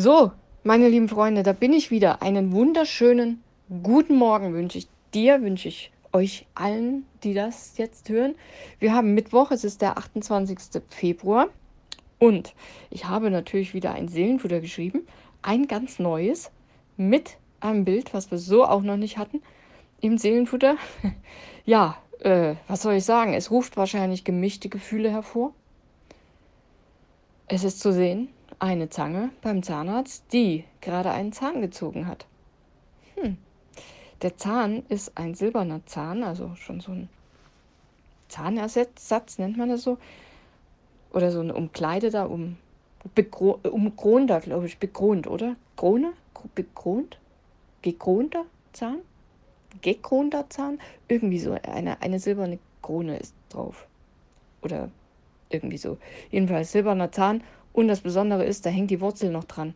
So, 0.00 0.30
meine 0.62 0.88
lieben 0.88 1.08
Freunde, 1.08 1.42
da 1.42 1.52
bin 1.52 1.72
ich 1.72 1.90
wieder. 1.90 2.22
Einen 2.22 2.52
wunderschönen 2.52 3.42
guten 3.82 4.14
Morgen 4.14 4.54
wünsche 4.54 4.78
ich 4.78 4.86
dir, 5.12 5.42
wünsche 5.42 5.66
ich 5.66 5.90
euch 6.12 6.46
allen, 6.54 7.04
die 7.24 7.34
das 7.34 7.76
jetzt 7.78 8.08
hören. 8.08 8.36
Wir 8.78 8.94
haben 8.94 9.12
Mittwoch, 9.14 9.50
es 9.50 9.64
ist 9.64 9.82
der 9.82 9.98
28. 9.98 10.84
Februar 10.86 11.48
und 12.20 12.54
ich 12.90 13.06
habe 13.06 13.28
natürlich 13.28 13.74
wieder 13.74 13.92
ein 13.92 14.06
Seelenfutter 14.06 14.60
geschrieben, 14.60 15.04
ein 15.42 15.66
ganz 15.66 15.98
neues 15.98 16.52
mit 16.96 17.36
einem 17.58 17.84
Bild, 17.84 18.14
was 18.14 18.30
wir 18.30 18.38
so 18.38 18.64
auch 18.64 18.82
noch 18.82 18.98
nicht 18.98 19.18
hatten 19.18 19.42
im 20.00 20.16
Seelenfutter. 20.16 20.76
ja, 21.64 21.96
äh, 22.20 22.54
was 22.68 22.82
soll 22.82 22.94
ich 22.94 23.04
sagen? 23.04 23.34
Es 23.34 23.50
ruft 23.50 23.76
wahrscheinlich 23.76 24.22
gemischte 24.22 24.68
Gefühle 24.68 25.10
hervor. 25.10 25.54
Es 27.48 27.64
ist 27.64 27.80
zu 27.80 27.92
sehen, 27.92 28.28
eine 28.58 28.90
Zange 28.90 29.30
beim 29.42 29.62
Zahnarzt, 29.62 30.24
die 30.32 30.64
gerade 30.80 31.10
einen 31.10 31.32
Zahn 31.32 31.60
gezogen 31.60 32.06
hat. 32.06 32.26
Hm. 33.14 33.38
Der 34.22 34.36
Zahn 34.36 34.82
ist 34.88 35.16
ein 35.16 35.34
silberner 35.34 35.80
Zahn, 35.86 36.24
also 36.24 36.54
schon 36.56 36.80
so 36.80 36.92
ein 36.92 37.08
Zahnersatz, 38.28 39.38
nennt 39.38 39.56
man 39.56 39.68
das 39.68 39.82
so. 39.82 39.98
Oder 41.12 41.30
so 41.30 41.40
eine 41.40 41.54
Umkleide 41.54 42.10
da, 42.10 42.24
um, 42.24 42.56
umkronter, 43.62 44.40
glaube 44.40 44.66
ich, 44.66 44.78
bekront, 44.78 45.26
oder? 45.26 45.56
Krone? 45.76 46.12
Bekront? 46.54 47.18
Gekronter 47.82 48.44
Zahn? 48.72 48.98
Gekronter 49.80 50.50
Zahn? 50.50 50.80
Irgendwie 51.06 51.38
so, 51.38 51.52
eine, 51.52 52.02
eine 52.02 52.18
silberne 52.18 52.58
Krone 52.82 53.18
ist 53.18 53.34
drauf. 53.48 53.86
Oder 54.62 54.90
irgendwie 55.50 55.78
so. 55.78 55.98
Jedenfalls 56.30 56.72
silberner 56.72 57.12
Zahn. 57.12 57.42
Und 57.72 57.88
das 57.88 58.00
Besondere 58.00 58.44
ist, 58.44 58.66
da 58.66 58.70
hängt 58.70 58.90
die 58.90 59.00
Wurzel 59.00 59.30
noch 59.30 59.44
dran. 59.44 59.74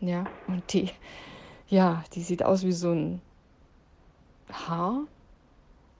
Ja, 0.00 0.26
und 0.46 0.72
die, 0.72 0.90
ja, 1.68 2.04
die 2.14 2.22
sieht 2.22 2.42
aus 2.42 2.64
wie 2.64 2.72
so 2.72 2.92
ein 2.92 3.20
Haar, 4.52 5.02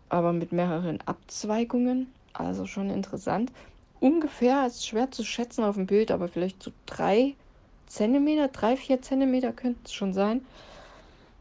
aber 0.08 0.32
mit 0.32 0.52
mehreren 0.52 1.00
Abzweigungen. 1.02 2.12
Also 2.32 2.66
schon 2.66 2.90
interessant. 2.90 3.52
Ungefähr 4.00 4.66
ist 4.66 4.86
schwer 4.86 5.10
zu 5.10 5.24
schätzen 5.24 5.64
auf 5.64 5.74
dem 5.74 5.86
Bild, 5.86 6.10
aber 6.10 6.28
vielleicht 6.28 6.62
so 6.62 6.70
drei 6.86 7.34
Zentimeter, 7.86 8.48
drei, 8.48 8.76
vier 8.76 9.02
Zentimeter 9.02 9.52
könnten 9.52 9.80
es 9.84 9.92
schon 9.92 10.12
sein. 10.12 10.44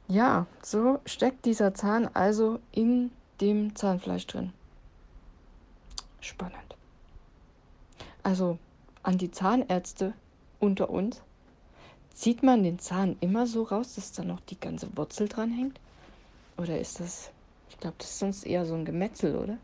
Ja, 0.07 0.47
so 0.63 0.99
steckt 1.05 1.45
dieser 1.45 1.73
Zahn 1.73 2.09
also 2.13 2.59
in 2.71 3.11
dem 3.41 3.75
Zahnfleisch 3.75 4.25
drin. 4.25 4.53
Spannend. 6.21 6.75
Also 8.23 8.57
an 9.07 9.17
die 9.17 9.31
Zahnärzte 9.31 10.13
unter 10.59 10.89
uns. 10.89 11.21
Zieht 12.13 12.43
man 12.43 12.63
den 12.63 12.77
Zahn 12.77 13.15
immer 13.21 13.47
so 13.47 13.63
raus, 13.63 13.95
dass 13.95 14.11
da 14.11 14.21
noch 14.25 14.41
die 14.41 14.59
ganze 14.59 14.97
Wurzel 14.97 15.29
dran 15.29 15.49
hängt? 15.49 15.79
Oder 16.57 16.77
ist 16.77 16.99
das, 16.99 17.31
ich 17.69 17.79
glaube, 17.79 17.95
das 17.99 18.09
ist 18.09 18.19
sonst 18.19 18.43
eher 18.45 18.65
so 18.65 18.75
ein 18.75 18.83
Gemetzel, 18.83 19.37
oder? 19.37 19.57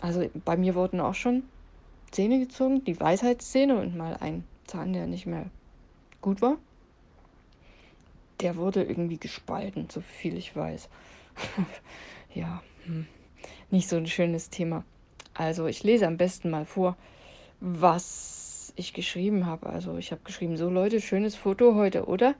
Also 0.00 0.28
bei 0.44 0.56
mir 0.56 0.74
wurden 0.74 0.98
auch 0.98 1.14
schon 1.14 1.44
Zähne 2.10 2.40
gezogen, 2.40 2.82
die 2.84 2.98
Weisheitszähne 2.98 3.78
und 3.78 3.96
mal 3.96 4.16
ein 4.16 4.42
Zahn, 4.66 4.92
der 4.92 5.06
nicht 5.06 5.26
mehr 5.26 5.46
gut 6.20 6.42
war. 6.42 6.56
Der 8.40 8.56
wurde 8.56 8.82
irgendwie 8.82 9.18
gespalten, 9.18 9.86
so 9.90 10.00
viel 10.00 10.36
ich 10.36 10.56
weiß. 10.56 10.88
ja, 12.34 12.64
hm. 12.84 13.06
nicht 13.70 13.88
so 13.88 13.94
ein 13.94 14.08
schönes 14.08 14.50
Thema. 14.50 14.82
Also 15.34 15.66
ich 15.66 15.84
lese 15.84 16.08
am 16.08 16.16
besten 16.16 16.50
mal 16.50 16.64
vor, 16.64 16.96
was 17.60 18.72
ich 18.76 18.92
geschrieben 18.92 19.46
habe. 19.46 19.66
Also 19.66 19.96
ich 19.96 20.10
habe 20.12 20.22
geschrieben, 20.24 20.56
so 20.56 20.68
Leute, 20.68 21.00
schönes 21.00 21.34
Foto 21.34 21.74
heute, 21.74 22.06
oder? 22.06 22.34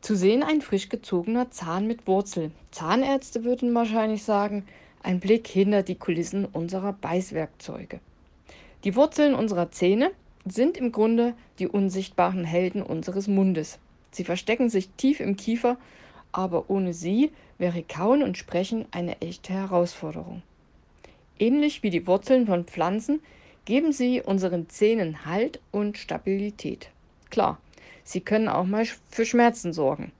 Zu 0.00 0.14
sehen 0.16 0.42
ein 0.42 0.60
frisch 0.60 0.88
gezogener 0.88 1.50
Zahn 1.50 1.86
mit 1.86 2.06
Wurzel. 2.06 2.52
Zahnärzte 2.70 3.44
würden 3.44 3.74
wahrscheinlich 3.74 4.22
sagen, 4.22 4.64
ein 5.02 5.20
Blick 5.20 5.46
hinter 5.46 5.82
die 5.82 5.96
Kulissen 5.96 6.44
unserer 6.44 6.92
Beißwerkzeuge. 6.92 8.00
Die 8.84 8.94
Wurzeln 8.94 9.34
unserer 9.34 9.70
Zähne 9.70 10.12
sind 10.46 10.76
im 10.76 10.92
Grunde 10.92 11.34
die 11.58 11.66
unsichtbaren 11.66 12.44
Helden 12.44 12.82
unseres 12.82 13.26
Mundes. 13.26 13.78
Sie 14.12 14.24
verstecken 14.24 14.70
sich 14.70 14.88
tief 14.96 15.20
im 15.20 15.36
Kiefer, 15.36 15.76
aber 16.32 16.70
ohne 16.70 16.94
sie 16.94 17.32
wäre 17.58 17.82
Kauen 17.82 18.22
und 18.22 18.38
Sprechen 18.38 18.86
eine 18.92 19.20
echte 19.20 19.52
Herausforderung. 19.52 20.42
Ähnlich 21.38 21.82
wie 21.82 21.90
die 21.90 22.06
Wurzeln 22.06 22.46
von 22.46 22.64
Pflanzen 22.64 23.20
geben 23.68 23.92
sie 23.92 24.22
unseren 24.22 24.70
Zähnen 24.70 25.26
Halt 25.26 25.60
und 25.72 25.98
Stabilität. 25.98 26.88
Klar, 27.28 27.60
Sie 28.02 28.22
können 28.22 28.48
auch 28.48 28.64
mal 28.64 28.86
für 29.10 29.26
Schmerzen 29.26 29.74
sorgen. 29.74 30.10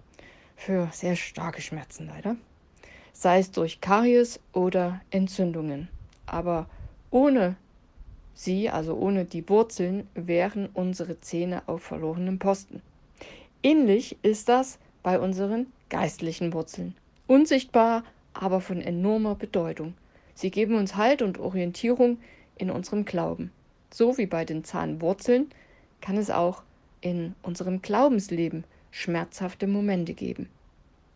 Für 0.55 0.91
sehr 0.93 1.17
starke 1.17 1.63
Schmerzen 1.63 2.09
leider. 2.09 2.37
Sei 3.15 3.39
es 3.39 3.51
durch 3.51 3.81
Karies 3.81 4.39
oder 4.53 5.01
Entzündungen. 5.11 5.89
Aber 6.27 6.69
ohne 7.11 7.57
sie, 8.35 8.69
also 8.69 8.95
ohne 8.95 9.25
die 9.25 9.49
Wurzeln, 9.49 10.07
wären 10.13 10.69
unsere 10.75 11.19
Zähne 11.23 11.63
auf 11.65 11.83
verlorenem 11.83 12.39
Posten. 12.39 12.83
Ähnlich 13.63 14.19
ist 14.21 14.51
das 14.51 14.79
bei 15.03 15.19
unseren 15.19 15.69
geistlichen 15.89 16.53
Wurzeln. 16.53 16.95
Unsichtbar, 17.27 18.05
aber 18.35 18.61
von 18.61 18.83
enormer 18.83 19.37
Bedeutung. 19.37 19.95
Sie 20.35 20.51
geben 20.51 20.75
uns 20.75 20.97
Halt 20.97 21.23
und 21.23 21.39
Orientierung 21.39 22.19
in 22.59 22.71
unserem 22.71 23.05
Glauben. 23.05 23.51
So 23.91 24.19
wie 24.19 24.27
bei 24.27 24.45
den 24.45 24.65
Zahnwurzeln 24.65 25.51
kann 26.01 26.17
es 26.17 26.31
auch 26.31 26.63
in 27.01 27.35
unserem 27.43 27.81
Glaubensleben 27.81 28.65
schmerzhafte 28.91 29.67
Momente 29.67 30.15
geben. 30.15 30.49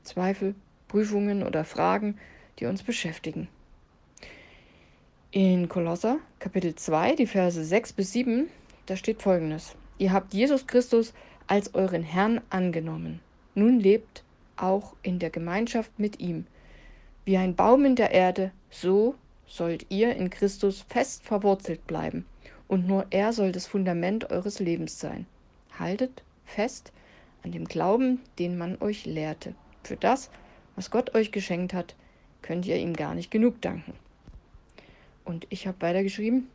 Zweifel, 0.04 0.54
Prüfungen 0.88 1.42
oder 1.42 1.64
Fragen, 1.64 2.18
die 2.58 2.66
uns 2.66 2.82
beschäftigen. 2.82 3.48
In 5.30 5.68
Kolosser 5.68 6.18
Kapitel 6.38 6.74
2, 6.74 7.16
die 7.16 7.26
Verse 7.26 7.64
6 7.64 7.94
bis 7.94 8.12
7, 8.12 8.48
da 8.86 8.96
steht 8.96 9.22
folgendes. 9.22 9.74
Ihr 9.98 10.12
habt 10.12 10.34
Jesus 10.34 10.66
Christus 10.66 11.14
als 11.46 11.74
euren 11.74 12.02
Herrn 12.02 12.40
angenommen. 12.50 13.20
Nun 13.54 13.80
lebt 13.80 14.24
auch 14.56 14.94
in 15.02 15.18
der 15.18 15.30
Gemeinschaft 15.30 15.98
mit 15.98 16.20
ihm. 16.20 16.46
Wie 17.24 17.36
ein 17.36 17.54
Baum 17.54 17.84
in 17.84 17.96
der 17.96 18.10
Erde, 18.10 18.50
so 18.70 19.14
sollt 19.52 19.84
ihr 19.90 20.16
in 20.16 20.30
Christus 20.30 20.82
fest 20.88 21.24
verwurzelt 21.24 21.86
bleiben, 21.86 22.24
und 22.68 22.86
nur 22.86 23.04
er 23.10 23.34
soll 23.34 23.52
das 23.52 23.66
Fundament 23.66 24.30
eures 24.30 24.60
Lebens 24.60 24.98
sein. 24.98 25.26
Haltet 25.78 26.22
fest 26.46 26.90
an 27.42 27.52
dem 27.52 27.66
Glauben, 27.66 28.20
den 28.38 28.56
man 28.56 28.80
euch 28.80 29.04
lehrte. 29.04 29.54
Für 29.82 29.96
das, 29.96 30.30
was 30.74 30.90
Gott 30.90 31.14
euch 31.14 31.32
geschenkt 31.32 31.74
hat, 31.74 31.94
könnt 32.40 32.64
ihr 32.64 32.78
ihm 32.78 32.94
gar 32.94 33.14
nicht 33.14 33.30
genug 33.30 33.60
danken. 33.60 33.92
Und 35.26 35.46
ich 35.50 35.66
habe 35.66 35.82
weitergeschrieben, 35.82 36.48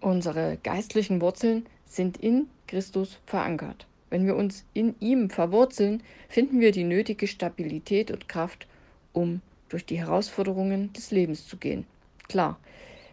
unsere 0.00 0.56
geistlichen 0.62 1.20
Wurzeln 1.20 1.66
sind 1.84 2.16
in 2.16 2.48
Christus 2.66 3.18
verankert. 3.26 3.86
Wenn 4.08 4.24
wir 4.24 4.36
uns 4.36 4.64
in 4.72 4.94
ihm 5.00 5.28
verwurzeln, 5.28 6.02
finden 6.30 6.60
wir 6.60 6.72
die 6.72 6.84
nötige 6.84 7.26
Stabilität 7.26 8.10
und 8.10 8.26
Kraft, 8.26 8.66
um 9.12 9.42
durch 9.68 9.84
die 9.84 9.98
Herausforderungen 9.98 10.92
des 10.92 11.10
Lebens 11.10 11.46
zu 11.46 11.56
gehen. 11.56 11.86
Klar, 12.28 12.58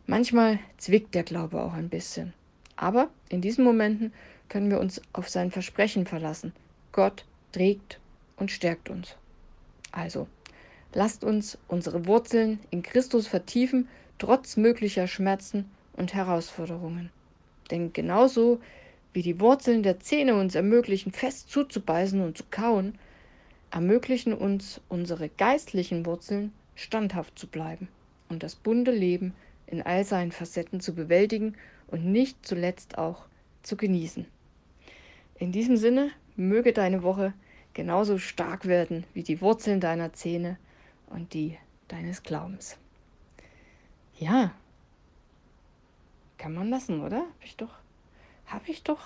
manchmal 0.08 0.60
zwickt 0.78 1.16
der 1.16 1.24
Glaube 1.24 1.62
auch 1.62 1.74
ein 1.74 1.90
bisschen. 1.90 2.34
Aber 2.76 3.10
in 3.30 3.42
diesen 3.42 3.64
Momenten 3.64 4.14
können 4.50 4.70
wir 4.70 4.80
uns 4.80 5.02
auf 5.14 5.30
sein 5.30 5.52
Versprechen 5.52 6.06
verlassen. 6.06 6.54
Gott 6.92 7.26
trägt 7.52 8.00
und 8.38 8.52
stärkt 8.52 8.90
uns. 8.90 9.16
Also, 9.92 10.28
lasst 10.94 11.24
uns 11.24 11.58
unsere 11.68 12.06
Wurzeln 12.06 12.60
in 12.70 12.84
Christus 12.84 13.28
vertiefen, 13.28 13.88
trotz 14.18 14.58
möglicher 14.58 15.08
Schmerzen 15.08 15.70
und 15.94 16.14
Herausforderungen. 16.14 17.10
Denn 17.72 17.94
genauso 17.94 18.60
wie 19.14 19.22
die 19.22 19.40
Wurzeln 19.40 19.82
der 19.82 20.00
Zähne 20.00 20.36
uns 20.36 20.56
ermöglichen, 20.56 21.12
fest 21.12 21.50
zuzubeißen 21.50 22.22
und 22.22 22.38
zu 22.38 22.44
kauen, 22.52 22.98
ermöglichen 23.76 24.34
uns 24.34 24.80
unsere 24.88 25.28
geistlichen 25.28 26.06
Wurzeln, 26.06 26.54
standhaft 26.76 27.38
zu 27.38 27.46
bleiben 27.46 27.90
und 28.30 28.42
das 28.42 28.56
bunte 28.56 28.92
Leben 28.92 29.34
in 29.68 29.82
all 29.82 30.06
seinen 30.06 30.32
Facetten 30.32 30.80
zu 30.80 30.96
bewältigen 30.96 31.58
und 31.88 32.06
nicht 32.06 32.38
zuletzt 32.48 32.98
auch 32.98 33.26
zu 33.64 33.76
genießen. 33.76 34.28
In 35.40 35.52
diesem 35.52 35.76
Sinne, 35.76 36.12
möge 36.38 36.72
deine 36.72 37.04
Woche 37.04 37.34
genauso 37.74 38.18
stark 38.18 38.66
werden 38.66 39.04
wie 39.14 39.24
die 39.24 39.42
Wurzeln 39.42 39.82
deiner 39.82 40.14
Zähne 40.14 40.58
und 41.08 41.34
die 41.34 41.58
deines 41.90 42.24
Glaubens. 42.24 42.78
Ja, 44.18 44.54
kann 46.38 46.54
man 46.54 46.70
lassen, 46.70 47.02
oder? 47.02 47.18
Habe 47.18 47.44
ich 47.44 47.58
doch, 47.58 47.74
habe 48.46 48.72
ich 48.72 48.84
doch 48.84 49.02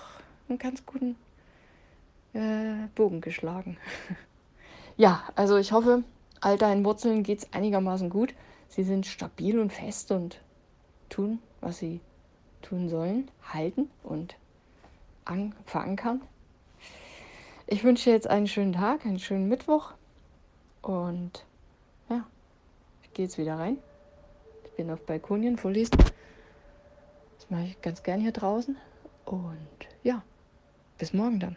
einen 0.48 0.58
ganz 0.58 0.86
guten 0.86 1.16
äh, 2.34 2.86
Bogen 2.94 3.20
geschlagen. 3.20 3.76
ja, 5.00 5.22
also 5.34 5.56
ich 5.56 5.72
hoffe, 5.72 6.04
all 6.42 6.58
deinen 6.58 6.84
Wurzeln 6.84 7.22
geht 7.22 7.38
es 7.38 7.52
einigermaßen 7.54 8.10
gut. 8.10 8.34
Sie 8.68 8.82
sind 8.82 9.06
stabil 9.06 9.58
und 9.58 9.72
fest 9.72 10.10
und 10.10 10.42
tun, 11.08 11.38
was 11.62 11.78
sie 11.78 12.00
tun 12.60 12.90
sollen, 12.90 13.30
halten 13.42 13.88
und 14.02 14.36
an, 15.24 15.54
verankern. 15.64 16.20
Ich 17.66 17.82
wünsche 17.82 18.10
dir 18.10 18.14
jetzt 18.14 18.28
einen 18.28 18.46
schönen 18.46 18.74
Tag, 18.74 19.06
einen 19.06 19.18
schönen 19.18 19.48
Mittwoch. 19.48 19.94
Und 20.82 21.46
ja, 22.10 22.26
ich 23.02 23.14
gehe 23.14 23.24
jetzt 23.24 23.38
wieder 23.38 23.58
rein. 23.58 23.78
Ich 24.64 24.72
bin 24.72 24.90
auf 24.90 25.00
Balkonien 25.06 25.56
vorlesen. 25.56 25.96
Das 27.38 27.48
mache 27.48 27.62
ich 27.62 27.80
ganz 27.80 28.02
gern 28.02 28.20
hier 28.20 28.32
draußen. 28.32 28.76
Und 29.24 29.88
ja, 30.02 30.22
bis 30.98 31.14
morgen 31.14 31.40
dann. 31.40 31.56